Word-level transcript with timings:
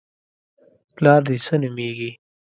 _پلار 0.95 1.21
دې 1.27 1.35
څه 1.45 1.55
نومېږي؟ 1.61 2.11